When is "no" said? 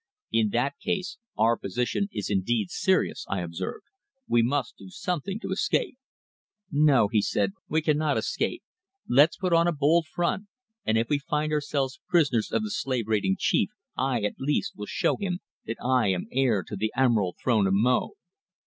6.71-7.07